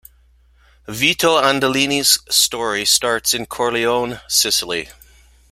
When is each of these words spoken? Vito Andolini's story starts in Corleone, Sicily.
Vito 0.87 1.39
Andolini's 1.39 2.21
story 2.27 2.85
starts 2.85 3.35
in 3.35 3.45
Corleone, 3.45 4.19
Sicily. 4.27 4.89